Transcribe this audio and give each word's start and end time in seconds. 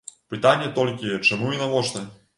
Пытанне 0.33 0.71
толькі, 0.79 1.21
чаму 1.27 1.55
і 1.57 1.63
навошта. 1.63 2.07